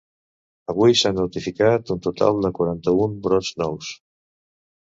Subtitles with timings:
[0.71, 3.95] Avui s’han notificat un total de quaranta-un brots nous.